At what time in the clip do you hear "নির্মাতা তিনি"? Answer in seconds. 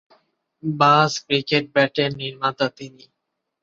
2.21-3.05